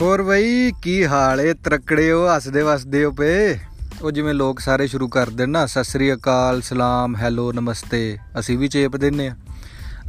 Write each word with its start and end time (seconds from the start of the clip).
ਹੋਰ 0.00 0.22
ਬਈ, 0.22 0.72
ਕੀ 0.82 1.06
ਹਾਲ 1.06 1.40
ਏ? 1.40 1.54
ਤਰਕੜਿਓ, 1.54 2.26
ਹੱਸਦੇ 2.36 2.62
ਵਸਦੇ 2.62 3.04
ਹੋ 3.04 3.10
ਪਏ। 3.10 3.58
ਉਹ 4.02 4.10
ਜਿਵੇਂ 4.10 4.34
ਲੋਕ 4.34 4.60
ਸਾਰੇ 4.60 4.86
ਸ਼ੁਰੂ 4.86 5.08
ਕਰ 5.08 5.30
ਦੇਣ 5.30 5.48
ਨਾ, 5.48 5.66
ਸਤਿ 5.66 5.84
ਸ੍ਰੀ 5.84 6.14
ਅਕਾਲ, 6.14 6.60
ਸਲਾਮ, 6.60 7.16
ਹੈਲੋ, 7.16 7.52
ਨਮਸਤੇ। 7.52 8.18
ਅਸੀਂ 8.38 8.58
ਵੀ 8.58 8.68
ਚੇਪ 8.68 8.96
ਦਿੰਨੇ 8.96 9.28
ਆ। 9.28 9.36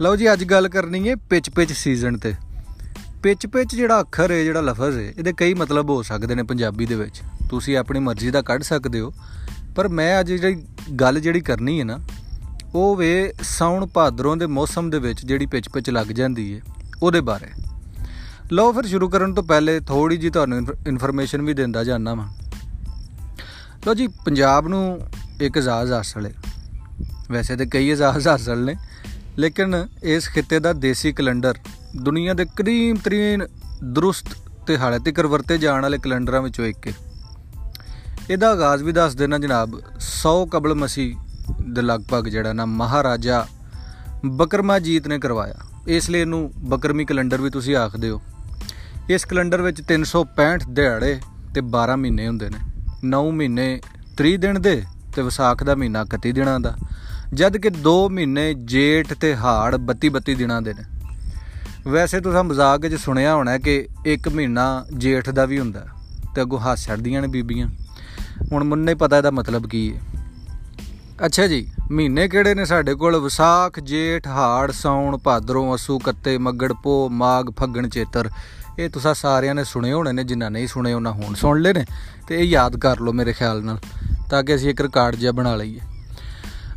ਲਓ 0.01 0.15
ਜੀ, 0.15 0.33
ਅੱਜ 0.33 0.43
ਗੱਲ 0.43 0.69
ਕਰਨੀ 0.69 1.07
ਏ 1.07 1.15
ਪਿਚ 1.15 1.49
ਪਿਚ 1.49 1.73
ਸੀਜ਼ਨ 1.73 2.17
ਤੇ। 2.17 2.33
ਪਿਚ 3.23 3.47
ਪਿਚ 3.47 3.75
ਜਿਹੜਾ 3.75 3.99
ਅੱਖਰ 3.99 4.31
ਏ, 4.31 4.43
ਜਿਹੜਾ 4.43 4.61
ਲਫ਼ਜ਼ 4.61 4.97
ਏ, 4.97 5.13
ਇਹਦੇ 5.17 5.33
ਕਈ 5.37 5.53
ਮਤਲਬ 5.53 5.89
ਹੋ 5.89 6.01
ਸਕਦੇ 6.01 6.35
ਨੇ 6.35 6.43
ਪੰਜਾਬੀ 6.43 6.85
ਦੇ 6.85 6.95
ਵਿੱਚ। 6.95 7.21
ਤੁਸੀਂ 7.49 7.77
ਆਪਣੀ 7.77 7.99
ਮਰਜ਼ੀ 7.99 8.31
ਦਾ 8.31 8.41
ਕੱਢ 8.41 8.61
ਸਕਦੇ 8.61 8.99
ਹੋ। 8.99 9.13
ਪਰ 9.75 9.87
ਮੈਂ 9.87 10.19
ਅੱਜ 10.19 10.33
ਜਿਹੜੀ 10.33 10.63
ਗੱਲ 10.95 11.19
ਜਿਹੜੀ 11.19 11.39
ਕਰਨੀ 11.39 11.79
ਹੈ 11.79 11.85
ਨਾ, 11.85 11.99
ਉਹ 12.75 12.95
ਵੇ 12.95 13.33
ਸਾਉਣ 13.43 13.85
ਭਾਦਰੋਂ 13.85 14.37
ਦੇ 14.37 14.45
ਮੌਸਮ 14.45 14.89
ਦੇ 14.89 14.99
ਵਿੱਚ 14.99 15.25
ਜਿਹੜੀ 15.25 15.45
ਪਿਚ 15.45 15.69
ਪਿਚ 15.69 15.89
ਲੱਗ 15.89 16.07
ਜਾਂਦੀ 16.07 16.51
ਏ, 16.51 16.61
ਉਹਦੇ 17.03 17.21
ਬਾਰੇ। 17.21 17.68
ਲਓ 18.51 18.73
ਫਿਰ 18.73 18.83
ਸ਼ੁਰੂ 18.85 19.09
ਕਰਨ 19.09 19.33
ਤੋਂ 19.33 19.43
ਪਹਿਲੇ 19.43 19.79
ਥੋੜੀ 19.79 20.17
ਜੀ 20.17 20.29
ਤੁਹਾਨੂੰ 20.29 20.67
ਇਨਫੋਰਮੇਸ਼ਨ 20.87 21.41
ਵੀ 21.41 21.53
ਦਿੰਦਾ 21.53 21.83
ਜਾਣਾ 21.83 22.13
ਵਾਂ। 22.13 22.27
ਲਓ 23.87 23.93
ਜੀ, 23.93 24.07
ਪੰਜਾਬ 24.07 24.67
ਨੂੰ 24.67 24.99
ਇੱਕ 25.41 25.57
ਇਜਾਜ਼ 25.57 25.91
ਹਾਸਲ 25.91 26.25
ਹੈ। 26.25 26.33
ਵੈਸੇ 27.31 27.55
ਤੇ 27.55 27.65
ਕਈ 27.65 27.91
ਇਜਾਜ਼ 27.91 28.27
ਹਾਸਲ 28.27 28.65
ਨੇ, 28.65 28.75
ਲੇਕਿਨ 29.37 29.87
ਇਸ 30.03 30.29
ਖਿੱਤੇ 30.29 30.59
ਦਾ 30.59 30.73
ਦੇਸੀ 30.73 31.11
ਕੈਲੰਡਰ 31.11 31.55
ਦੁਨੀਆ 31.95 32.33
ਦੇ 32.33 32.45
ਕਰੀਮ 32.45 32.95
ਤਰੀਨ 32.95 33.47
ਦਰੁਸਤ 33.83 34.25
ਤੇ 34.67 34.77
ਹਾਲੇ 34.77 34.99
ਤੱਕ 34.99 35.19
ਵਰਤੇ 35.19 35.57
ਜਾਣ 35.57 35.81
ਵਾਲੇ 35.81 35.97
ਕੈਲੰਡਰਾਂ 35.97 36.41
ਵਿੱਚੋਂ 36.41 36.65
ਇੱਕ 36.65 36.87
ਹੈ। 36.87 36.93
ਇਹਦਾ 38.29 38.51
ਆਗਾਜ਼ 38.51 38.83
ਵੀ 38.83 38.91
ਦੱਸ 38.91 39.15
ਦੇਣਾ 39.15 39.37
ਜਨਾਬ 39.37 39.81
100 39.99 40.45
ਕਬਲ 40.45 40.73
ਮਸੀ 40.73 41.15
ਦੇ 41.69 41.81
ਲਗਭਗ 41.81 42.27
ਜਿਹੜਾ 42.27 42.53
ਨਾ 42.53 42.65
ਮਹਾਰਾਜਾ 42.65 43.45
ਬਕਰਮਾਜੀਤ 44.25 45.07
ਨੇ 45.07 45.19
ਕਰਵਾਇਆ। 45.19 45.55
ਇਸ 45.87 46.09
ਲਈ 46.09 46.19
ਇਹਨੂੰ 46.19 46.51
ਬਕਰਮੀ 46.57 47.05
ਕੈਲੰਡਰ 47.05 47.41
ਵੀ 47.41 47.49
ਤੁਸੀਂ 47.49 47.75
ਆਖਦੇ 47.75 48.09
ਹੋ। 48.09 48.21
ਇਸ 49.09 49.25
ਕੈਲੰਡਰ 49.25 49.61
ਵਿੱਚ 49.61 49.81
365 49.81 50.65
ਦਿਹਾੜੇ 50.69 51.19
ਤੇ 51.55 51.61
12 51.61 51.95
ਮਹੀਨੇ 51.97 52.27
ਹੁੰਦੇ 52.27 52.49
ਨੇ। 52.49 52.57
9 53.05 53.31
ਮਹੀਨੇ 53.31 53.81
30 54.17 54.37
ਦਿਨ 54.37 54.61
ਦੇ 54.61 54.83
ਤੇ 55.15 55.21
ਵਿਸਾਖ 55.21 55.63
ਦਾ 55.63 55.75
ਮਹੀਨਾ 55.75 56.05
31 56.05 56.31
ਦਿਨਾਂ 56.31 56.59
ਦਾ। 56.59 56.75
ਜਦ 57.33 57.57
ਕਿ 57.57 57.69
2 57.69 58.09
ਮਹੀਨੇ 58.09 58.53
ਜੇਠ 58.53 59.13
ਤੇ 59.13 59.35
ਹਾੜ 59.35 59.75
32 59.75 60.09
32 60.09 60.35
ਦਿਨਾਂ 60.35 60.61
ਦੇ 60.61 60.73
ਨੇ। 60.73 60.83
ਵੈਸੇ 61.89 62.19
ਤੁਸੀਂ 62.19 62.43
ਮਜ਼ਾਕ 62.43 62.79
ਵਿੱਚ 62.79 62.95
ਸੁਣਿਆ 62.95 63.35
ਹੋਣਾ 63.35 63.57
ਕਿ 63.57 63.87
ਇੱਕ 64.05 64.29
ਮਹੀਨਾ 64.29 64.85
ਜੇਠ 64.97 65.29
ਦਾ 65.29 65.45
ਵੀ 65.45 65.59
ਹੁੰਦਾ 65.59 65.85
ਤੇ 66.35 66.41
ਅੱਗੋਂ 66.41 66.59
ਹੱਸ 66.59 66.85
ਛੱਡਦੀਆਂ 66.85 67.21
ਨੇ 67.21 67.27
ਬੀਬੀਆਂ। 67.27 67.67
ਹੁਣ 68.51 68.63
ਮੈਨੂੰ 68.63 68.85
ਨਹੀਂ 68.85 68.95
ਪਤਾ 68.95 69.17
ਇਹਦਾ 69.17 69.31
ਮਤਲਬ 69.31 69.67
ਕੀ 69.67 69.93
ਹੈ 69.95 70.01
ਅੱਛਾ 71.25 71.47
ਜੀ 71.47 71.71
ਮਹੀਨੇ 71.91 72.27
ਕਿਹੜੇ 72.27 72.53
ਨੇ 72.55 72.65
ਸਾਡੇ 72.65 72.93
ਕੋਲ? 72.95 73.17
ਵਿਸਾਖ, 73.19 73.79
ਜੇਠ, 73.79 74.27
ਹਾੜ 74.27 74.71
ਸੌਣ 74.71 75.17
ਭਾਦਰੋਂ, 75.17 75.75
ਅਸੂ, 75.75 75.97
ਕੱਤੇ, 75.99 76.37
ਮੱਗੜ 76.37 76.71
ਪੋ 76.73 77.07
ਮਾਗ 77.11 77.49
ਫੱਗਣ, 77.59 77.87
ਚੇਤਰ। 77.89 78.29
ਇਹ 78.79 78.89
ਤੁਸੀਂ 78.89 79.13
ਸਾਰਿਆਂ 79.13 79.55
ਨੇ 79.55 79.63
ਸੁਣੇ 79.63 79.91
ਹੋਣੇ 79.93 80.11
ਨੇ, 80.11 80.23
ਜਿਨ੍ਹਾਂ 80.23 80.51
ਨਹੀਂ 80.51 80.67
ਸੁਣੇ 80.67 80.93
ਉਹਨਾਂ 80.93 81.11
ਹੁਣ 81.11 81.33
ਸੁਣ 81.35 81.61
ਲੈ 81.61 81.73
ਨੇ 81.73 81.85
ਤੇ 82.27 82.39
ਇਹ 82.39 82.43
ਯਾਦ 82.43 82.77
ਕਰ 82.77 82.99
ਲਓ 82.99 83.13
ਮੇਰੇ 83.13 83.33
ਖਿਆਲ 83.33 83.63
ਨਾਲ, 83.63 83.79
ਤਾਂ 84.29 84.43
ਕਿ 84.43 84.55
ਅਸੀਂ 84.55 84.69
ਇੱਕ 84.69 84.81
ਰਿਕਾਰਡ 84.81 85.15
ਜਿਹਾ 85.15 85.31
ਬਣਾ 85.31 85.55
ਲਈਏ। 85.55 85.79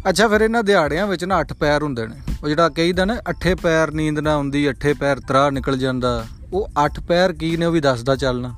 ਅੱਛਾ, 0.08 0.28
ਫਿਰ 0.28 0.40
ਇਹਨਾਂ 0.40 0.62
ਦਿਹਾੜਿਆਂ 0.62 1.06
ਵਿੱਚ 1.06 1.24
ਨਾ 1.24 1.38
8 1.38 1.54
ਪੈਰ 1.54 1.82
ਹੁੰਦੇ 1.82 2.06
ਨੇ। 2.06 2.16
ਉਹ 2.42 2.48
ਜਿਹੜਾ 2.48 2.68
ਕਹੀਦਾ 2.68 3.04
ਨਾ, 3.04 3.16
ਅੱਠੇ 3.30 3.54
ਪੈਰ 3.54 3.90
ਨੀਂਦ 3.90 4.18
ਨਾ 4.18 4.34
ਆਉਂਦੀ, 4.34 4.68
ਅੱਠੇ 4.70 4.94
ਪੈਰ 4.94 5.20
ਤਰਾ 5.20 5.48
ਨਿਕਲ 5.50 5.78
ਜਾਂਦਾ, 5.78 6.24
ਉਹ 6.52 6.68
8 6.78 7.00
ਪੈਰ 7.00 7.32
ਕੀ 7.32 7.56
ਨੇ 7.56 7.66
ਉਹ 7.66 7.72
ਵੀ 7.72 7.80
ਦੱਸਦਾ 7.80 8.16
ਚੱਲਣਾ। 8.16 8.54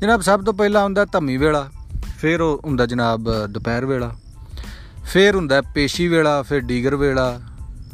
ਜਨਾਬ, 0.00 0.20
ਸਭ 0.20 0.44
ਤੋਂ 0.44 0.54
ਪਹਿਲਾਂ 0.54 0.82
ਹੁੰਦਾ 0.84 1.04
ਧੰਮੀ 1.04 1.36
ਵੇਲਾ, 1.36 1.68
ਫਿਰ 2.18 2.40
ਉਹ 2.40 2.60
ਹੁੰਦਾ 2.64 2.86
ਜਨਾਬ 2.86 3.32
ਦੁਪਹਿਰ 3.46 3.86
ਵੇਲਾ। 3.86 4.14
ਫਿਰ 5.12 5.36
ਹੁੰਦਾ 5.36 5.60
ਪੇਸ਼ੀ 5.60 6.08
ਵੇਲਾ, 6.08 6.42
ਫਿਰ 6.42 6.60
ਡੀਗਰ 6.60 6.96
ਵੇਲਾ, 6.96 7.40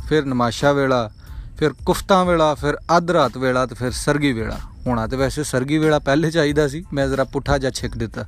ਫਿਰ 0.08 0.24
ਨਮਾਸ਼ਾ 0.24 0.72
ਵੇਲਾ, 0.72 1.10
ਫਿਰ 1.58 1.72
ਕੁਫਤਾ 1.86 2.24
ਵੇਲਾ, 2.24 2.54
ਫਿਰ 2.54 2.74
ਅੱਧ 2.96 3.10
ਰਾਤ 3.10 3.38
ਵੇਲਾ 3.38 3.66
ਤੇ 3.66 3.74
ਫਿਰ 3.74 3.90
ਸਰਗੀ 3.90 4.32
ਵੇਲਾ। 4.32 4.58
ਹੋਣਾ 4.86 5.06
ਤੇ 5.06 5.16
ਵੈਸੇ 5.16 5.44
ਸਰਗੀ 5.44 5.78
ਵੇਲਾ 5.78 5.98
ਪਹਿਲੇ 5.98 6.30
ਚਾਹੀਦਾ 6.30 6.68
ਸੀ, 6.68 6.84
ਮੈਂ 6.92 7.08
ਜ਼ਰਾ 7.08 7.24
ਪੁੱਠਾ 7.24 7.58
ਜਿਹਾ 7.58 7.70
ਛਿੱਕ 7.70 7.96
ਦਿੱਤਾ। 7.96 8.24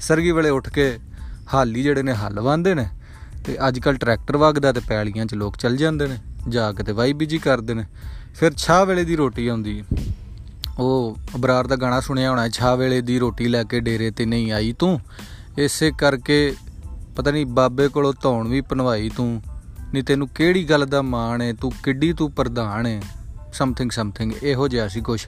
ਸਰਗੀ 0.00 0.30
ਵੇਲੇ 0.30 0.50
ਉੱਠ 0.50 0.70
ਕੇ 0.70 0.98
ਹਾਲੀ 1.54 1.82
ਜਿਹੜੇ 1.82 2.02
ਨੇ 2.02 2.12
ਹੱਲ 2.12 2.40
ਵਾਂਦੇ 2.40 2.74
ਨੇ 2.74 2.88
ਤੇ 3.44 3.56
ਅੱਜ 3.68 3.78
ਕੱਲ 3.78 3.96
ਟਰੈਕਟਰ 3.96 4.36
ਵਗਦਾ 4.36 4.72
ਤੇ 4.72 4.80
ਪੈਲੀਆਂ 4.88 5.26
'ਚ 5.26 5.34
ਲੋਕ 5.34 5.56
ਚੱਲ 5.56 5.76
ਜਾਂਦੇ 5.76 6.06
ਨੇ 6.06 6.16
ਜਾ 6.48 6.72
ਕੇ 6.72 6.82
ਤੇ 6.82 6.92
ਵਾਈ 6.92 7.12
ਬੀਜੀ 7.12 7.38
ਕਰਦੇ 7.38 7.74
ਨੇ। 7.74 7.84
ਫਿਰ 8.34 8.52
ਛਾਹ 8.56 8.86
ਵੇਲੇ 8.86 9.04
ਦੀ 9.04 9.16
ਰੋਟੀ 9.16 9.48
ਆਉਂਦੀ 9.48 9.80
ਹੈ। 9.80 9.84
ਉਹ 10.78 11.16
ਅਬਰਾਰ 11.36 11.66
ਦਾ 11.66 11.76
ਗਾਣਾ 11.76 12.00
ਸੁਣਿਆ 12.00 12.30
ਹੋਣਾ 12.30 12.48
ਛਾਹ 12.48 12.76
ਵੇਲੇ 12.76 13.00
ਦੀ 13.00 13.18
ਰੋਟੀ 13.18 13.48
ਲੈ 13.48 13.64
ਕੇ 13.64 13.80
ਡੇਰੇ 13.80 14.10
ਤੇ 14.10 14.26
ਨਹੀਂ 14.26 14.52
ਆਈ 14.52 14.74
ਤੂੰ। 14.78 15.00
ਇਸੇ 15.58 15.92
ਕਰਕੇ 15.98 16.54
ਪਤਾ 17.20 17.30
ਨਹੀਂ 17.30 17.46
ਬਾਬੇ 17.46 17.86
ਕੋਲੋਂ 17.88 18.12
ਧੌਣ 18.22 18.48
ਵੀ 18.48 18.60
ਪਨਵਾਈ 18.60 19.08
ਤੂੰ, 19.16 19.42
ਨਹੀਂ 19.92 20.02
ਤੈਨੂੰ 20.02 20.28
ਕਿਹੜੀ 20.28 20.62
ਗੱਲ 20.64 20.84
ਦਾ 20.86 21.00
ਮਾਣ 21.02 21.42
ਹੈ, 21.42 21.52
ਤੂੰ 21.52 21.70
ਕਿੱਡੀ 21.82 22.12
ਤੂੰ 22.12 22.30
ਪ੍ਰਧਾਨ 22.32 22.86
ਹੈ 22.86 23.00
ਸਮਥਿੰਗ 23.52 23.90
ਸਮਥਿੰਗ 23.90 24.32
ਇਹੋ 24.42 24.68
ਜਿਹਾ 24.68 24.86
ਸੀ 24.88 25.00
ਕੁਝ 25.00 25.20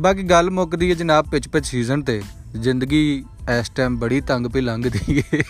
ਬਾਕੀ 0.00 0.22
ਗੱਲ 0.22 0.50
ਮੁੱਕਦੀ 0.50 0.90
ਹੈ 0.90 0.94
ਜਨਾਬ 0.94 1.30
ਪਿਚ 1.30 1.48
ਪਿਚ 1.48 1.66
ਸੀਜ਼ਨ 1.66 2.02
ਤੇ, 2.02 2.20
ਜ਼ਿੰਦਗੀ 2.56 3.24
ਇਸ 3.50 3.70
ਟਾਈਮ 3.70 3.96
ਬੜੀ 3.98 4.20
ਤੰਗ 4.20 4.46
ਪਈ 4.46 4.60
ਲੰਘਦੀ 4.60 5.22
ਹੈ 5.22 5.42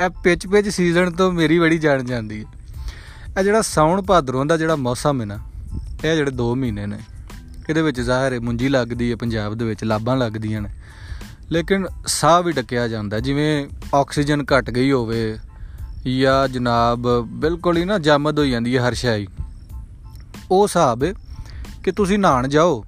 ਇਹ 0.00 0.08
ਪਿਚ 0.24 0.46
ਪਿਚ 0.46 0.68
ਸੀਜ਼ਨ 0.68 1.10
ਤੋਂ 1.10 1.30
ਮੇਰੀ 1.32 1.58
ਬੜੀ 1.58 1.78
ਜਾਣ 1.78 2.02
ਜਾਂਦੀ 2.02 2.44
ਹੈ 2.44 2.46
ਇਹ 3.38 3.42
ਜਿਹੜਾ 3.44 3.62
ਸਾਉਣ 3.62 4.02
ਭਾਦਰੋਂ 4.02 4.44
ਦਾ 4.46 4.56
ਜਿਹੜਾ 4.56 4.76
ਮੌਸਮ 4.78 5.20
ਹੈ 5.20 5.26
ਨਾ, 5.26 5.38
ਇਹ 6.04 6.16
ਜਿਹੜੇ 6.16 6.30
2 6.32 6.54
ਮਹੀਨੇ 6.54 6.86
ਨੇ, 6.86 6.98
ਇਹਦੇ 7.68 7.82
ਵਿੱਚ 7.82 8.00
ਜ਼ਾਹਰ 8.00 8.32
ਹੈ, 8.32 8.40
ਮੁੰਜੀ 8.40 8.68
ਲੱਗਦੀ 8.68 9.10
ਹੈ 9.10 9.16
ਪੰਜਾਬ 9.16 9.54
ਦੇ 9.54 9.64
ਵਿੱਚ 9.64 9.84
ਲਾਬਾਂ 9.84 10.16
ਲੱਗਦੀਆਂ 10.16 10.60
ਨੇ। 10.62 10.68
ਲੇਕਿਨ 11.50 11.86
ਸਾਹ 12.06 12.42
ਵੀ 12.42 12.52
ਡਕਿਆ 12.52 12.88
ਜਾਂਦਾ, 12.88 13.20
ਜਿਵੇਂ 13.20 13.66
ਆਕਸੀਜਨ 13.94 14.42
ਘਟ 14.42 14.70
ਗਈ 14.70 14.92
ਹੋਵੇ 14.92 15.38
ਜਾਂ 16.16 16.48
ਜਨਾਬ 16.48 17.20
ਬਿਲਕੁਲ 17.20 17.76
ਹੀ 17.76 17.84
ਨਾ 17.84 17.98
ਜਮਦ 17.98 18.38
ਹੋ 18.38 18.44
ਜਾਂਦੀ 18.44 18.76
ਹੈ 18.76 18.88
ਹਰ 18.88 18.94
ਸ਼ਾਈ 18.94 19.26
ਉਹ 20.50 20.64
ਹਿਸਾਬ 20.64 21.02
ਹੈ 21.02 21.14
ਕਿ 21.84 21.92
ਤੁਸੀਂ 21.92 22.18
ਨਹਾਣ 22.18 22.48
ਜਾਓ 22.48 22.84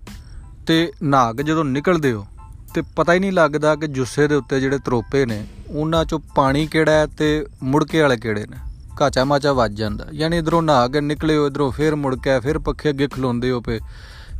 ਤੇ 0.67 0.93
ਨਹਾ 1.03 1.33
ਕੇ 1.33 1.43
ਜਦੋਂ 1.43 1.65
ਨਿਕਲਦੇ 1.65 2.13
ਹੋ 2.13 2.27
ਤੇ 2.75 2.83
ਪਤਾ 2.97 3.13
ਹੀ 3.13 3.19
ਨਹੀਂ 3.19 3.33
ਲੱਗਦਾ 3.33 3.77
ਕਿ 3.77 3.87
ਜੁੱਸੇ 3.87 4.29
ਦੇ 4.29 4.35
ਉੱਤੇ 4.35 4.61
ਜਿਹੜੇ 4.61 4.79
ਤਰੋਪੇ 4.79 5.27
ਨੇ, 5.27 5.47
ਉਹਨਾਂ 5.71 6.05
ਚੋਂ 6.05 6.21
ਪਾਣੀ 6.35 6.67
ਕਿਹੜਾ 6.67 6.93
ਹੈ 6.93 7.07
ਤੇ 7.07 7.47
ਮੁੜਕੇ 7.63 8.01
ਵਾਲੇ 8.01 8.17
ਕਿਹੜੇ 8.17 8.47
ਨੇ। 8.47 8.57
ਕਾਚਾ 8.97 9.25
ਮਾਚਾ 9.25 9.53
ਵੱਜ 9.53 9.75
ਜਾਂਦਾ। 9.75 10.07
ਯਾਨੀ 10.13 10.39
ਇਧਰੋਂ 10.39 10.63
ਨਹਾ 10.63 10.89
ਕੇ 10.89 11.01
ਨਿਕਲੇ 11.01 11.37
ਹੋ, 11.37 11.47
ਇਧਰੋਂ 11.47 11.73
ਫਿਰ 11.73 11.97
ਮੁੜ 11.97 12.17
ਕੇ 12.17 12.41
ਫਿਰ 12.41 12.59
ਪੱਖੇ 12.59 12.91
ਅੱਗੇ 12.91 13.09
ਖਲੋਂਦੇ 13.09 13.51
ਹੋ 13.51 13.61
ਪਏ। 13.61 13.81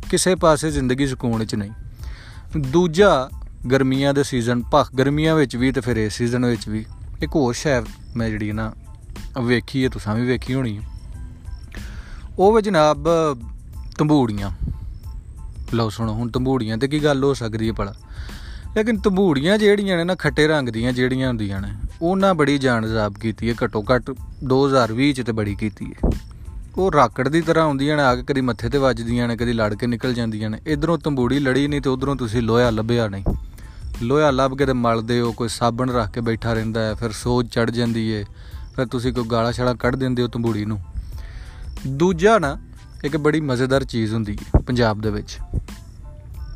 ਕਿਸੇ 0.09 0.35
ਪਾਸੇ 0.35 0.71
ਜ਼ਿੰਦਗੀ 0.71 1.07
ਸਕੂਨ 1.07 1.39
ਵਿੱਚ 1.39 1.55
ਨਹੀਂ। 1.55 1.71
ਦੂਜਾ 2.57 3.29
ਗਰਮੀਆਂ 3.71 4.13
ਦੇ 4.13 4.23
ਸੀਜ਼ਨ 4.23 4.63
ਭਖ 4.73 4.95
ਗਰਮੀਆਂ 4.95 5.35
ਵਿੱਚ 5.35 5.55
ਵੀ 5.55 5.71
ਤੇ 5.71 5.81
ਫਿਰ 5.81 5.97
ਇਸ 5.97 6.13
ਸੀਜ਼ਨ 6.13 6.45
ਵਿੱਚ 6.45 6.69
ਵੀ 6.69 6.85
ਇੱਕ 7.23 7.35
ਹੋਰ 7.35 7.53
ਸ਼ਹਿਰ 7.53 7.83
ਮੈਂ 8.15 8.29
ਜਿਹੜੀ 8.29 8.51
ਨਾ 8.51 8.73
ਵੇਖੀ 9.43 9.83
ਹੈ 9.83 9.89
ਤੁਸੀਂ 9.89 10.15
ਵੀ 10.15 10.27
ਵੇਖੀ 10.27 10.53
ਹੋਣੀ 10.53 10.79
ਉਹ 12.39 12.53
ਵੇ 12.53 12.61
ਜਨਾਬ 12.61 13.07
ਤੰਬੂੜੀਆਂ। 13.97 14.51
ਲਓ 15.73 15.89
ਸੁਣੋ, 15.89 16.13
ਹੁਣ 16.13 16.29
ਤੰਬੂੜੀਆਂ 16.29 16.77
ਤੇ 16.77 16.87
ਕੀ 16.87 17.03
ਗੱਲ 17.03 17.23
ਹੋ 17.23 17.33
ਸਕਦੀ 17.33 17.67
ਹੈ 17.67 17.73
ਭਲਾ? 17.73 17.93
ਲੇਕਿਨ 18.75 18.97
ਤੰਬੂੜੀਆਂ 18.99 19.57
ਜਿਹੜੀਆਂ 19.57 19.97
ਨੇ 19.97 20.03
ਨਾ 20.03 20.15
ਖੱਟੇ 20.15 20.47
ਰੰਗ 20.47 20.69
ਦੀਆਂ 20.69 20.91
ਜਿਹੜੀਆਂ 20.93 21.27
ਹੁੰਦੀਆਂ 21.27 21.61
ਨੇ, 21.61 21.71
ਉਹਨਾਂ 22.01 22.33
ਬੜੀ 22.33 22.57
ਜਾਨ 22.57 22.87
ਜ਼ਾਬ 22.87 23.13
ਕੀਤੀ 23.13 23.49
ਹੈ 23.49 23.55
ਘਟੋ 23.65 23.83
ਘਟ 23.83 24.11
2020 24.43 25.11
ਚ 25.11 25.21
ਤੇ 25.21 25.31
ਬੜੀ 25.31 25.55
ਕੀਤੀ 25.55 25.85
ਹੈ 25.85 26.09
ਉਹ 26.77 26.91
ਰਾਕੜ 26.91 27.27
ਦੀ 27.27 27.41
ਤਰ੍ਹਾਂ 27.41 27.65
ਹੁੰਦੀਆਂ 27.65 27.97
ਨੇ, 27.97 28.03
ਆ 28.03 28.15
ਕੇ 28.15 28.23
ਕਦੀ 28.23 28.41
ਮੱਥੇ 28.41 28.69
ਤੇ 28.69 28.77
ਵੱਜਦੀਆਂ 28.77 29.27
ਨੇ, 29.27 29.37
ਕਦੀ 29.37 29.53
ਲੜ 29.53 29.73
ਕੇ 29.73 29.87
ਨਿਕਲ 29.87 30.13
ਜਾਂਦੀਆਂ 30.13 30.49
ਨੇ। 30.49 30.57
ਇਧਰੋਂ 30.67 30.97
ਤੰਬੂੜੀ 30.97 31.39
ਲੜੀ 31.39 31.67
ਨਹੀਂ 31.67 31.81
ਤੇ 31.81 31.89
ਉਧਰੋਂ 31.89 32.15
ਤੁਸੀਂ 32.15 32.41
ਲੋਹਾ 32.41 32.69
ਲੱਭਿਆ 32.69 33.07
ਨਹੀਂ। 33.07 33.23
ਲੋਹਾ 34.01 34.31
ਲੱਭ 34.31 34.57
ਕੇ 34.57 34.65
ਤੇ 34.65 34.73
ਮਲਦੇ 34.73 35.19
ਹੋ, 35.19 35.31
ਕੋਈ 35.31 35.47
ਸਾਬਣ 35.47 35.89
ਰੱਖ 35.89 36.11
ਕੇ 36.11 36.21
ਬੈਠਾ 36.21 36.53
ਰਹਿੰਦਾ 36.53 36.81
ਹੈ, 36.81 36.93
ਫਿਰ 36.93 37.11
ਸੋਜ 37.11 37.47
ਚੜ 37.47 37.71
ਜਾਂਦੀ 37.71 38.07
ਏ, 38.07 38.25
ਫਿਰ 38.75 38.85
ਤੁਸੀਂ 38.85 39.13
ਕੋਈ 39.13 39.23
ਗਾਲਾ 39.23 39.51
ਛੜਾ 39.51 39.73
ਕੱਢ 39.73 39.95
ਦਿੰਦੇ 39.95 40.23
ਹੋ 40.23 40.27
ਤੰਬੂੜੀ 40.27 40.65
ਨੂੰ। 40.65 40.79
ਦੂਜਾ 41.87 42.39
ਨਾ, 42.39 42.57
ਇੱਕ 43.03 43.17
ਬੜੀ 43.17 43.41
ਮਜ਼ੇਦਾਰ 43.41 43.83
ਚੀਜ਼ 43.83 44.13
ਹੁੰਦੀ 44.13 44.37
ਹੈ 44.37 44.59
ਪੰਜਾਬ 44.59 45.01
ਦੇ 45.01 45.09
ਵਿੱਚ। 45.09 45.37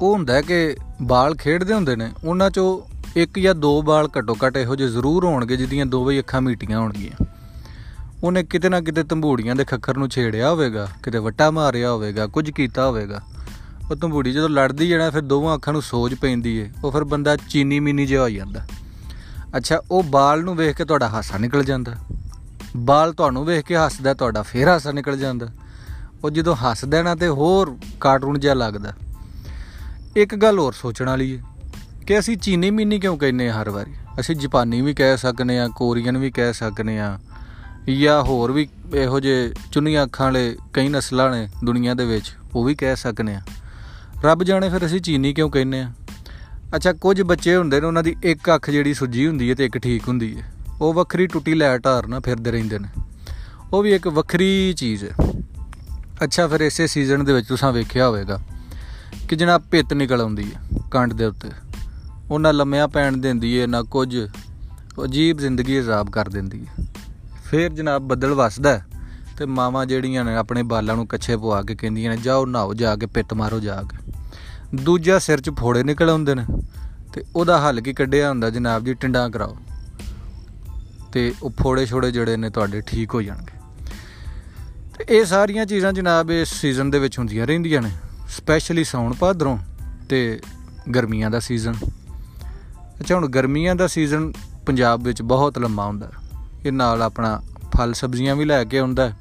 ਉਹ 0.01 0.13
ਹੁੰਦਾ 0.13 0.41
ਕਿ 0.41 0.75
ਬਾਲ 1.01 1.35
ਖੇਡਦੇ 1.35 1.73
ਹੁੰਦੇ 1.73 1.95
ਨੇ, 1.95 2.11
ਉਹਨਾਂ 2.23 2.49
ਚੋਂ 2.49 2.95
ਇੱਕ 3.15 3.39
ਜਾਂ 3.39 3.55
ਦੋ 3.55 3.81
ਬਾਲ 3.81 4.09
ਘੱਟੋ 4.17 4.37
ਘੱਟ 4.45 4.57
ਇਹੋ 4.57 4.75
ਜਿਹੇ 4.75 4.89
ਜ਼ਰੂਰ 4.89 5.25
ਹੋਣਗੇ 5.25 5.57
ਜਿਹਦੀਆਂ 5.57 5.85
ਦੋਵੇਂ 5.85 6.19
ਅੱਖਾਂ 6.19 6.41
ਮੀਟੀਆਂ 6.41 6.79
ਹੋਣਗੀਆਂ। 6.79 7.25
ਉਹਨੇ 8.23 8.43
ਕਿਤੇ 8.43 8.69
ਨਾ 8.69 8.81
ਕਿਤੇ 8.81 9.03
ਤੰਬੂੜੀਆਂ 9.03 9.55
ਦੇ 9.55 9.65
ਖੱਖਰ 9.65 9.97
ਨੂੰ 9.97 10.09
ਛੇੜਿਆ 10.09 10.49
ਹੋਵੇਗਾ, 10.49 10.87
ਕਿਤੇ 11.03 11.17
ਵੱਟਾ 11.17 11.51
ਮਾਰਿਆ 11.51 11.91
ਹੋਵੇਗਾ, 11.91 12.27
ਕੁਝ 12.27 12.51
ਕੀਤਾ 12.51 12.87
ਹੋਵੇਗਾ। 12.87 13.21
ਉਹ 13.91 13.95
ਤੰਬੂੜੀ 13.95 14.31
ਜਦੋਂ 14.31 14.49
ਲੜਦੀ 14.49 14.87
ਜਿਹੜਾ 14.87 15.09
ਫਿਰ 15.09 15.21
ਦੋਵਾਂ 15.21 15.55
ਅੱਖਾਂ 15.55 15.73
ਨੂੰ 15.73 15.81
ਸੋਜ 15.81 16.13
ਪੈਂਦੀ 16.13 16.55
ਏ। 16.57 16.71
ਉਹ 16.83 16.91
ਫਿਰ 16.91 17.03
ਬੰਦਾ 17.03 17.35
ਚੀਨੀ 17.35 17.79
ਮੀਨੀ 17.79 18.05
ਜਿਹਾ 18.05 18.21
ਹੋ 18.21 18.29
ਜਾਂਦਾ। 18.29 18.67
ਅੱਛਾ, 19.57 19.81
ਉਹ 19.91 20.03
ਬਾਲ 20.03 20.43
ਨੂੰ 20.43 20.55
ਵੇਖ 20.55 20.77
ਕੇ 20.77 20.85
ਤੁਹਾਡਾ 20.85 21.07
ਹਾਸਾ 21.07 21.37
ਨਿਕਲ 21.37 21.63
ਜਾਂਦਾ। 21.63 21.95
ਬਾਲ 22.77 23.13
ਤੁਹਾਨੂੰ 23.13 23.45
ਵੇਖ 23.45 23.65
ਕੇ 23.65 23.75
ਹੱਸਦਾ, 23.75 24.13
ਤੁਹਾਡਾ 24.13 24.41
ਫੇਰ 24.41 24.67
ਹਾਸਾ 24.67 24.91
ਨਿਕਲ 24.91 25.17
ਜਾਂਦਾ। 25.17 25.47
ਉਹ 26.23 26.29
ਜਦੋਂ 26.29 26.55
ਹੱਸਦਾ 26.55 27.01
ਨਾ 27.01 27.15
ਤੇ 27.15 27.27
ਹੋਰ 27.27 27.77
ਕਾਰਟੂਨ 27.99 28.39
ਜਿਹਾ 28.39 28.53
ਲੱਗਦਾ। 28.53 28.93
ਇੱਕ 30.15 30.35
ਗੱਲ 30.35 30.59
ਹੋਰ 30.59 30.73
ਸੋਚਣ 30.73 31.05
ਵਾਲੀ 31.05 31.31
ਏ 31.31 31.39
ਕਿ 32.07 32.19
ਅਸੀਂ 32.19 32.37
ਚੀਨੀ 32.37 32.71
ਮੀਨੀ 32.71 32.99
ਕਿਉਂ 32.99 33.17
ਕਹਿੰਨੇ 33.17 33.49
ਹਰ 33.49 33.69
ਵਾਰੀ? 33.69 33.91
ਅਸੀਂ 34.19 34.35
ਜਾਪਾਨੀ 34.35 34.81
ਵੀ 34.81 34.93
ਕਹਿ 34.93 35.17
ਸਕਨੇ 35.17 35.59
ਆ, 35.59 35.67
ਕੋਰੀਅਨ 35.67 36.17
ਵੀ 36.17 36.31
ਕਹਿ 36.31 36.53
ਸਕਨੇ 36.53 36.99
ਆ, 36.99 37.19
ਜਾਂ 38.01 38.23
ਹੋਰ 38.23 38.51
ਵੀ 38.51 38.69
ਇਹੋ 38.93 39.19
ਜਿਹੇ 39.19 39.53
ਚੁੰਨੀਆਂ 39.71 40.05
ਅੱਖਾਂ 40.05 40.25
ਵਾਲੇ 40.25 40.57
ਕਈ 40.73 40.87
ਨਸਲਾਂ 40.89 41.31
ਨੇ 41.31 41.49
ਦੁਨੀਆ 41.63 41.93
ਦੇ 41.93 42.05
ਵਿੱਚ, 42.05 42.35
ਉਹ 42.55 42.63
ਵੀ 42.63 42.75
ਕਹਿ 42.75 42.95
ਸਕਨੇ 42.95 43.35
ਆ। 43.35 43.41
ਰੱਬ 44.23 44.43
ਜਾਣੇ 44.43 44.69
ਫਿਰ 44.69 44.85
ਅਸੀਂ 44.85 45.01
ਚੀਨੀ 45.01 45.33
ਕਿਉਂ 45.33 45.49
ਕਹਿੰਨੇ 45.49 45.81
ਆ? 45.81 45.91
ਅੱਛਾ, 46.75 46.93
ਕੁਝ 46.93 47.21
ਬੱਚੇ 47.21 47.55
ਹੁੰਦੇ 47.55 47.81
ਨੇ, 47.81 47.87
ਉਹਨਾਂ 47.87 48.03
ਦੀ 48.03 48.15
ਇੱਕ 48.23 48.55
ਅੱਖ 48.55 48.69
ਜਿਹੜੀ 48.69 48.93
ਸੁੱਜੀ 48.93 49.27
ਹੁੰਦੀ 49.27 49.49
ਹੈ 49.49 49.55
ਤੇ 49.55 49.65
ਇੱਕ 49.65 49.77
ਠੀਕ 49.77 50.07
ਹੁੰਦੀ 50.07 50.37
ਹੈ। 50.37 50.53
ਉਹ 50.81 50.93
ਵੱਖਰੀ 50.93 51.27
ਟੁੱਟੀ 51.27 51.53
ਲੈ 51.53 51.77
ਢਾਰਨਾ 51.77 52.19
ਫਿਰਦੇ 52.19 52.51
ਰਹਿੰਦੇ 52.51 52.79
ਨੇ। 52.79 52.87
ਉਹ 53.73 53.83
ਵੀ 53.83 53.93
ਇੱਕ 53.93 54.07
ਵੱਖਰੀ 54.07 54.73
ਚੀਜ਼ 54.73 55.05
ਹੈ। 55.05 55.41
ਅੱਛਾ, 56.23 56.47
ਫਿਰ 56.47 56.61
ਇਸੇ 56.61 56.87
ਸੀਜ਼ਨ 56.87 57.25
ਦੇ 57.25 57.33
ਵਿੱਚ 57.33 57.47
ਤੁਸੀਂ 57.47 57.73
ਵੇਖਿਆ 57.73 58.07
ਹੋਵੇਗਾ 58.07 58.39
ਕਿ 59.29 59.35
ਜਨਾਬ 59.35 59.61
ਪਿੱਤ 59.71 59.93
ਨਿਕਲ 59.93 60.21
ਆਉਂਦੀ 60.21 60.51
ਹੈ 60.53 60.79
ਕੰਡ 60.91 61.13
ਦੇ 61.13 61.25
ਉੱਤੇ। 61.25 61.49
ਉਹਨਾਂ 62.31 62.53
ਲੰਮਿਆਂ 62.53 62.87
ਪੈਣ 62.87 63.17
ਦਿੰਦੀ 63.17 63.61
ਹੈ, 63.61 63.67
ਨਾ 63.67 63.83
ਕੁਝ। 63.83 64.17
ਅਜੀਬ 65.03 65.37
ਜ਼ਿੰਦਗੀ 65.37 65.77
ਹਿਸਾਬ 65.77 66.09
ਕਰ 66.09 66.29
ਦਿੰਦੀ 66.29 66.65
ਹੈ। 66.65 66.85
ਫਿਰ 67.45 67.69
ਜਨਾਬ 67.73 68.01
ਬੱਦਲ 68.01 68.33
ਵਸਦਾ 68.33 68.81
ਤੇ 69.37 69.45
ਮਾਵਾਂ 69.45 69.85
ਜਿਹੜੀਆਂ 69.85 70.25
ਨੇ 70.25 70.35
ਆਪਣੇ 70.35 70.63
ਬਾਲਾਂ 70.63 70.95
ਨੂੰ 70.95 71.07
ਕੱਛੇ 71.07 71.37
ਪਵਾ 71.37 71.61
ਕੇ 71.61 71.75
ਕਹਿੰਦੀਆਂ 71.75 72.11
ਨੇ, 72.11 72.17
ਜਾਓ, 72.17 72.45
ਨਹਾਓ, 72.45 72.73
ਜਾ 72.73 72.95
ਕੇ 72.95 73.05
ਪਿੱਤ 73.05 73.33
ਮਾਰੋ, 73.33 73.59
ਜਾ 73.59 73.83
ਕੇ। 73.89 73.98
ਦੂਜਾ 74.75 75.19
ਸਿਰ 75.19 75.41
'ਚ 75.41 75.49
ਫੋੜੇ 75.49 75.83
ਨਿਕਲ 75.83 76.09
ਆਉਂਦੇ 76.09 76.35
ਨੇ 76.35 76.45
ਤੇ 77.13 77.23
ਉਹਦਾ 77.35 77.61
ਹੱਲ 77.61 77.81
ਕੀ 77.81 77.93
ਕੱਢਿਆ 77.93 78.29
ਹੁੰਦਾ 78.29 78.49
ਜਨਾਬ 78.49 78.85
ਜੀ, 78.85 78.93
ਟਿੰਡਾਂ 78.93 79.29
ਕਰਾਓ। 79.29 79.57
ਤੇ 81.11 81.33
ਉਹ 81.43 81.53
ਫੋੜੇ 81.61 81.85
ਛੋੜੇ 81.85 82.11
ਜਿਹੜੇ 82.11 82.37
ਨੇ 82.37 82.49
ਤੁਹਾਡੇ 82.49 82.81
ਠੀਕ 82.81 83.13
ਹੋ 83.13 83.21
ਜਾਣਗੇ। 83.21 83.59
ਤੇ 84.97 85.17
ਇਹ 85.17 85.25
ਸਾਰੀਆਂ 85.25 85.65
ਚੀਜ਼ਾਂ 85.65 85.93
ਜਨਾਬ 85.93 86.31
ਇਸ 86.31 86.53
ਸੀਜ਼ਨ 86.53 86.91
ਦੇ 86.91 86.99
ਵਿੱਚ 86.99 87.19
ਹੁੰਦੀਆਂ 87.19 87.47
ਰਹਿੰਦੀਆਂ 87.47 87.81
ਨੇ 87.81 87.89
ਸਪੈਸ਼ਲੀ 88.29 88.83
ਸਾਉਣ 88.83 89.13
ਭਾਦਰੋਂ 89.13 89.57
ਤੇ 90.09 90.39
ਗਰਮੀਆਂ 90.95 91.31
ਦਾ 91.31 91.39
ਸੀਜ਼ਨ 91.39 91.73
ਅੱਛਾ, 93.01 93.15
ਹੁਣ 93.15 93.27
ਗਰਮੀਆਂ 93.27 93.75
ਦਾ 93.75 93.87
ਸੀਜ਼ਨ 93.87 94.33
ਪੰਜਾਬ 94.65 95.03
ਵਿੱਚ 95.03 95.21
ਬਹੁਤ 95.21 95.59
ਲੰਮਾ 95.59 95.85
ਹੁੰਦਾ 95.85 96.11
ਇਹ 96.65 96.71
ਨਾਲ 96.71 97.01
ਆਪਣਾ 97.01 97.41
ਫਲ 97.77 97.93
ਸਬਜ਼ੀਆਂ 97.93 98.35
ਵੀ 98.35 98.45
ਲੈ 98.45 98.63
ਕੇ 98.63 98.79
ਆਉਂਦਾ 98.79 99.11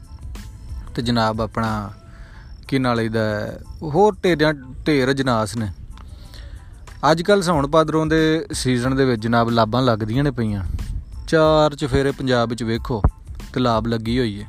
ਤੇ 0.94 1.02
ਜਨਾਬ 1.02 1.40
ਆਪਣਾ 1.40 1.90
ਕੀ 2.68 2.78
ਨਾਲ 2.78 3.00
ਇਹਦਾ 3.00 3.20
ਹੋਰ 3.82 4.16
ਢੇਰਾਂ, 4.24 4.54
ਢੇਰ 4.86 5.12
ਜਨਾਸ 5.12 5.56
ਨੇ। 5.56 5.68
ਅੱਜ 7.10 7.22
ਕੱਲ 7.22 7.42
ਸੌਣ 7.42 7.66
ਪਾਦਰੋਂ 7.66 8.06
ਦੇ 8.06 8.46
ਸੀਜ਼ਨ 8.52 8.96
ਦੇ 8.96 9.04
ਵਿੱਚ 9.04 9.22
ਜਨਾਬ 9.22 9.50
ਲਾਬਾਂ 9.50 9.82
ਲੱਗਦੀਆਂ 9.82 10.24
ਨੇ 10.24 10.30
ਪਈਆਂ। 10.30 10.64
ਚਾਰ 11.28 11.74
ਚਫੇਰੇ 11.74 12.10
ਪੰਜਾਬ 12.10 12.48
ਵਿੱਚ 12.48 12.62
ਵੇਖੋ, 12.62 13.02
ਤੇ 13.52 13.60
ਲਾਬ 13.60 13.86
ਲੱਗੀ 13.86 14.18
ਹੋਈ 14.18 14.42
ਹੈ 14.42 14.46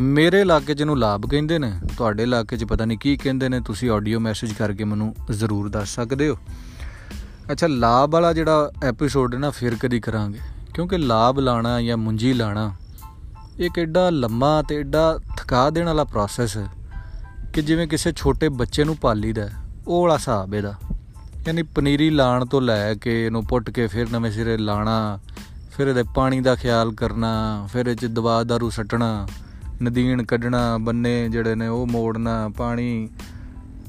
ਮੇਰੇ 0.00 0.40
ਇਲਾਕੇ 0.40 0.74
'ਚ 0.74 0.80
ਇਹਨੂੰ 0.80 0.98
ਲਾਭ 0.98 1.26
ਕਹਿੰਦੇ 1.26 1.58
ਨੇ, 1.58 1.72
ਤੁਹਾਡੇ 1.96 2.22
ਇਲਾਕੇ 2.22 2.56
'ਚ 2.56 2.64
ਪਤਾ 2.64 2.84
ਨਹੀਂ 2.84 2.98
ਕੀ 2.98 3.16
ਕਹਿੰਦੇ 3.16 3.48
ਨੇ, 3.48 3.60
ਤੁਸੀਂ 3.60 3.90
ਆਡੀਓ 3.90 4.20
ਮੈਸੇਜ 4.20 4.52
ਕਰਕੇ 4.52 4.84
ਮੈਨੂੰ 4.84 5.14
ਜ਼ਰੂਰ 5.30 5.68
ਦੱਸ 5.68 5.94
ਸਕਦੇ 5.94 6.28
ਹੋ। 6.28 6.36
ਅੱਛਾ, 7.52 7.66
ਲਾਭ 7.66 8.10
ਵਾਲਾ 8.10 8.32
ਜਿਹੜਾ 8.32 8.70
ਐਪੀਸੋਡ 8.84 9.34
ਹੈ 9.34 9.38
ਨਾ, 9.38 9.50
ਫਿਰ 9.50 9.74
ਕਦੀ 9.74 10.00
ਕਰਾਂਗੇ। 10.00 10.38
ਕਿਉਂਕਿ 10.74 10.98
ਲਾਭ 10.98 11.38
ਲਾਣਾ 11.38 11.80
ਜਾਂ 11.82 11.96
ਮੁੰਜੀ 11.96 12.32
ਲਾਣਾ, 12.32 12.72
ਇੱਕ 13.58 13.78
ਐਡਾ 13.78 14.10
ਲੰਮਾ 14.10 14.62
ਤੇ 14.62 14.76
ਐਡਾ 14.76 15.18
ਥਕਾ 15.36 15.70
ਦੇਣ 15.70 15.86
ਵਾਲਾ 15.86 16.04
ਪ੍ਰੋਸੈਸ 16.04 16.56
ਹੈ। 16.56 16.66
ਕਿ 17.56 17.62
ਜਿਵੇਂ 17.62 17.86
ਕਿਸੇ 17.88 18.12
ਛੋਟੇ 18.16 18.48
ਬੱਚੇ 18.48 18.84
ਨੂੰ 18.84 18.96
ਪਾਲੀਦਾ 18.96 19.48
ਉਹ 19.86 20.02
ਵਾਲਾ 20.02 20.14
ਹਿਸਾਬ 20.14 20.54
ਇਹਦਾ। 20.54 20.74
ਯਾਨੀ 21.46 21.62
ਪਨੀਰੀ 21.62 22.10
ਲਾਣ 22.10 22.44
ਤੋਂ 22.44 22.60
ਲੈ 22.60 22.94
ਕੇ 22.94 23.26
ਇਹਨੂੰ 23.26 23.44
ਪੁੱਟ 23.44 23.70
ਕੇ 23.70 23.86
ਫਿਰ 23.86 24.06
ਨਵੇਂ 24.10 24.30
ਸਿਰੇ 24.30 24.56
ਲਾਣਾ, 24.56 25.18
ਫਿਰ 25.70 25.86
ਇਹਦੇ 25.86 26.02
ਪਾਣੀ 26.14 26.40
ਦਾ 26.40 26.54
ਖਿਆਲ 26.54 26.92
ਕਰਨਾ, 26.92 27.68
ਫਿਰ 27.72 27.86
ਇਹ 27.86 27.96
ਚ 27.96 28.04
ਦਵਾ 28.04 28.44
ਦਾਰੂ 28.44 28.70
ਸੱਟਣਾ, 28.70 29.28
ਨਦੀਨ 29.82 30.24
ਕੱਢਣਾ, 30.24 30.78
ਬੰਨੇ 30.78 31.28
ਜਿਹੜੇ 31.28 31.54
ਨੇ 31.54 31.68
ਉਹ 31.68 31.86
ਮੋੜਨਾ, 31.86 32.48
ਪਾਣੀ 32.48 33.08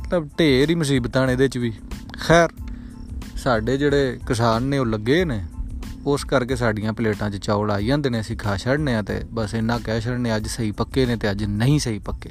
ਮਤਲਬ 0.01 0.29
ਢੇਰ 0.39 0.69
ਹੀ 0.69 0.75
ਮੁਸੀਬਤਾਂ 0.75 1.27
ਨੇ 1.27 1.33
ਇਹਦੇ 1.33 1.47
ਚ 1.47 1.57
ਵੀ। 1.57 1.73
ਖੈਰ, 2.19 2.49
ਸਾਡੇ 3.37 3.77
ਜਿਹੜੇ 3.77 4.19
ਕਿਸਾਨ 4.27 4.63
ਨੇ, 4.63 4.77
ਉਹ 4.77 4.85
ਲੱਗੇ 4.85 5.25
ਨੇ, 5.25 5.45
ਉਸ 6.05 6.23
ਕਰਕੇ 6.23 6.55
ਸਾਡੀਆਂ 6.55 6.93
ਪਲੇਟਾਂ 6.93 7.29
'ਚ 7.29 7.37
ਚੌਲ 7.37 7.71
ਆ 7.71 7.81
ਜਾਂਦੇ 7.81 8.09
ਨੇ, 8.09 8.19
ਅਸੀਂ 8.19 8.37
ਖਾ 8.37 8.57
ਛੱਡਨੇ 8.57 8.95
ਆ 8.95 9.01
ਤੇ 9.01 9.21
ਬਸ 9.31 9.53
ਇੰਨਾ 9.53 9.79
ਕਹਿ 9.79 10.01
ਛੱਡਨੇ, 10.01 10.35
ਅੱਜ 10.35 10.47
ਸਹੀ 10.47 10.71
ਪੱਕੇ 10.71 11.05
ਨੇ 11.05 11.15
ਤੇ 11.15 11.31
ਅੱਜ 11.31 11.43
ਨਹੀਂ 11.43 11.79
ਸਹੀ 11.79 11.99
ਪੱਕੇ। 11.99 12.29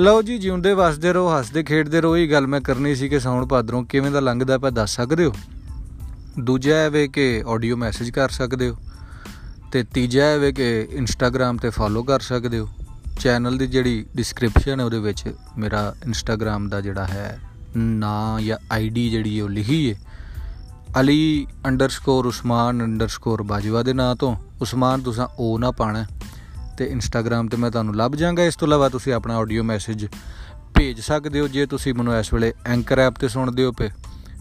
ਲਓ 0.00 0.22
ਜੀ, 0.22 0.38
ਜਿਉਂਦੇ, 0.38 0.74
ਵਸਦੇ 0.74 1.12
ਰਹੋ, 1.12 1.38
ਹੱਸਦੇ, 1.38 1.62
ਖੇਡਦੇ 1.62 2.00
ਰਹੋ, 2.00 2.16
ਇਹ 2.16 2.30
ਗੱਲ 2.30 2.46
ਮੈਂ 2.46 2.60
ਕਰਨੀ 2.60 2.94
ਸੀ 2.94 3.08
ਕਿ 3.08 3.20
ਸੌਣ 3.20 3.46
ਭਾਦਰੋਂ 3.46 3.84
ਕਿਵੇਂ 3.84 4.10
ਦਾ 4.10 4.20
ਲੰਘਦਾ 4.20 4.58
ਪਿਆ 4.58 4.70
ਦੱਸ 4.70 4.96
ਸਕਦੇ 4.96 5.24
ਹੋ? 5.24 5.32
ਦੂਜਾ 6.40 6.76
ਹੈ 6.76 6.90
ਵੇ 6.90 7.08
ਕਿ 7.08 7.44
ਆਡੀਓ 7.48 7.76
ਮੈਸੇਜ 7.76 8.10
ਕਰ 8.10 8.28
ਸਕਦੇ 8.28 8.68
ਹੋ 8.68 8.76
ਤੇ 9.72 9.82
ਤੀਜਾ 9.82 10.24
ਹੈ 10.24 10.38
ਵੇ 10.38 10.52
ਕਿ 10.52 10.88
ਇੰਸਟਾਗ੍ਰam 10.90 11.58
ਤੇ 11.62 11.70
ਫੋਲੋ 11.70 12.02
ਕਰ 12.02 12.20
ਸਕਦੇ 12.20 12.58
ਹੋ। 12.58 12.68
ਚੈਨਲ 13.20 13.58
ਦੀ 13.58 13.66
ਜਿਹੜੀ 13.66 14.06
ਡਿਸਕ੍ਰਿਪਸ਼ਨ 14.16 14.80
ਹੈ 14.80 14.84
ਉਹਦੇ 14.84 14.98
ਵਿੱਚ 14.98 15.34
ਮੇਰਾ 15.58 15.94
ਇੰਸਟਾਗ੍ਰam 16.06 16.68
ਦਾ 16.68 16.80
ਜਿਹੜਾ 16.80 17.04
ਹੈ 17.04 17.40
ਨਾਂ 17.76 18.40
ਜਾਂ 18.40 18.58
ਆਈਡੀ 18.72 19.10
ਜਿਹੜੀ 19.10 19.40
ਉਹ 19.40 19.48
ਲਿਖੀ 19.48 19.94
ਹੈ। 19.94 20.00
ਅਲੀ 21.00 21.46
ਅੰਡਰਸਕੋਰ 21.66 22.26
ਉਸਮਾਨ 22.26 22.84
ਅੰਡਰਸਕੋਰ 22.84 23.42
ਬਾਜਵਾ 23.42 23.82
ਦੇ 23.82 23.92
ਨਾਂ 23.92 24.16
ਤੋਂ। 24.16 24.36
ਉਸਮਾਨ, 24.60 25.00
ਤੁਸੀਂ 25.00 25.26
ਉਹ 25.38 25.58
ਨਾ 25.58 25.70
ਪਾਣਾ। 25.70 26.04
ਤੇ 26.78 26.84
ਇੰਸਟਾਗ੍ਰam 26.84 27.48
ਤੇ 27.48 27.56
ਮੈਂ 27.56 27.70
ਤੁਹਾਨੂੰ 27.70 27.96
ਲੱਭ 27.96 28.12
ਜਾਵਾਂਗਾ 28.12 28.44
ਇਸ 28.44 28.56
ਤੋਂ 28.56 28.68
ਇਲਾਵਾ 28.68 28.88
ਤੁਸੀਂ 28.88 29.12
ਆਪਣਾ 29.12 29.36
ਆਡੀਓ 29.36 29.62
ਮੈਸੇਜ 29.62 30.06
ਭੇਜ 30.76 31.00
ਸਕਦੇ 31.00 31.40
ਹੋ 31.40 31.48
ਜੇ 31.48 31.66
ਤੁਸੀਂ 31.66 31.94
ਮੈਨੂੰ 31.94 32.18
ਇਸ 32.18 32.34
ਵੇਲੇ 32.34 32.52
ਐਂਕਰ 32.66 32.98
ਐਪ 32.98 33.14
ਤੇ 33.14 33.28
ਸੁਣਦੇ 33.28 33.64
ਹੋ 33.64 33.72
ਪਏ 33.72 33.88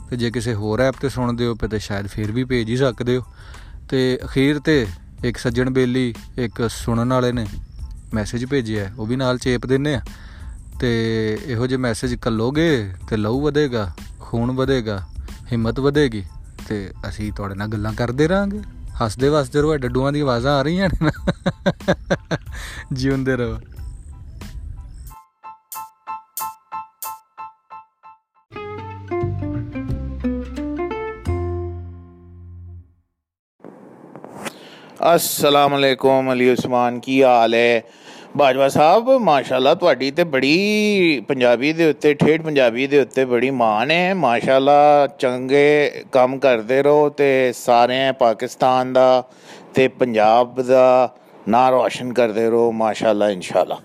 ਤੇ 0.09 0.17
ਜੇ 0.17 0.31
ਕਿਸੇ 0.31 0.53
ਹੋਰ 0.53 0.79
ਐਪ 0.79 0.95
ਤੇ 1.01 1.09
ਸੁਣਦੇ 1.09 1.45
ਹੋ 1.45 1.55
ਪਏ 1.55 1.67
ਤੇ 1.67 1.79
ਸ਼ਾਇਦ 1.79 2.07
ਫਿਰ 2.07 2.31
ਵੀ 2.31 2.43
ਭੇਜ 2.43 2.69
ਹੀ 2.69 2.77
ਸਕਦੇ 2.77 3.17
ਹੋ। 3.17 3.23
ਤੇ 3.89 4.19
ਅਖੀਰ 4.25 4.59
ਤੇ 4.59 4.87
ਇੱਕ 5.25 5.37
ਸੱਜਣ 5.37 5.69
ਬੇਲੀ, 5.69 6.13
ਇੱਕ 6.37 6.69
ਸੁਣਨ 6.69 7.13
ਵਾਲੇ 7.13 7.31
ਨੇ 7.31 7.47
ਮੈਸੇਜ 8.13 8.45
ਭੇਜਿਆ 8.45 8.91
ਉਹ 8.97 9.05
ਵੀ 9.05 9.15
ਨਾਲ 9.15 9.37
ਚੇਪ 9.37 9.65
ਦਿੰਨੇ 9.65 9.95
ਆ। 9.95 10.01
ਤੇ 10.79 10.91
ਇਹੋ 11.45 11.67
ਜਿਹੇ 11.67 11.77
ਮੈਸੇਜ 11.77 12.15
ਕੱਲੋਗੇ 12.15 12.93
ਤੇ 13.09 13.17
ਲਹੂ 13.17 13.41
ਵਧੇਗਾ, 13.41 13.91
ਖੂਨ 14.19 14.51
ਵਧੇਗਾ, 14.51 15.07
ਹਿੰਮਤ 15.51 15.79
ਵਧੇਗੀ, 15.79 16.23
ਤੇ 16.67 16.91
ਅਸੀਂ 17.09 17.31
ਤੁਹਾਡੇ 17.33 17.55
ਨਾਲ 17.55 17.67
ਗੱਲਾਂ 17.67 17.93
ਕਰਦੇ 17.93 18.27
ਰਾਂਗੇ 18.29 18.59
ਹੱਸਦੇ 19.05 19.29
ਵਸਦੇ 19.29 19.61
ਰਹੋ 19.61 19.77
ਡੱਡੂਆਂ 19.77 20.11
ਦੀਆਂ 20.11 20.23
ਆਵਾਜ਼ਾਂ 20.23 20.59
ਆ 20.59 20.61
ਰਹੀਆਂ 20.61 20.89
ਨੇ 20.89 21.11
ਜਿਉਂਦੇ 22.93 23.35
ਰਹੋ। 23.35 23.59
ਅਸਲਾਮ 35.15 35.75
ਅਲੈਕੁਮ 35.75 36.33
ਅਲੀ 36.33 36.49
ਉਸਮਾਨ, 36.49 36.99
ਕੀ 36.99 37.23
ਹਾਲ 37.23 37.53
ਹੈ? 37.53 37.83
ਬਾਜਵਾ 38.35 38.67
ਸਾਹਿਬ 38.69 39.09
ਮਾਸ਼ਾਅੱਲਾ 39.21 39.73
ਤੁਹਾਡੀ 39.75 40.09
ਤੇ 40.11 40.23
ਬੜੀ 40.25 41.19
ਪੰਜਾਬੀ 41.27 41.71
ਦੇ 41.73 41.89
ਉੱਤੇ 41.89 42.13
ਠੇਠ 42.13 42.41
ਪੰਜਾਬੀ 42.41 42.87
ਦੇ 42.87 42.99
ਉੱਤੇ 42.99 43.25
ਬੜੀ 43.25 43.49
ਮਾਣ 43.51 43.91
ਹੈ 43.91 44.13
ਮਾਸ਼ਾਅੱਲਾ 44.13 45.07
ਚੰਗੇ 45.19 46.03
ਕੰਮ 46.11 46.37
ਕਰਦੇ 46.39 46.81
ਰਹੋ 46.83 47.09
ਤੇ 47.09 47.51
ਸਾਰੇ 47.55 47.99
ਪਾਕਿਸਤਾਨ 48.19 48.93
ਦਾ 48.93 49.23
ਤੇ 49.73 49.87
ਪੰਜਾਬ 49.89 50.61
ਦਾ 50.61 51.09
ਨਾਂ 51.49 51.69
ਰੋਸ਼ਨ 51.71 52.13
ਕਰਦੇ 52.13 52.49
ਰਹੋ 52.49 52.71
ਮਾਸ਼ਾਅੱਲਾ 52.71 53.29
ਇਨਸ਼ਾਅੱਲਾ 53.29 53.77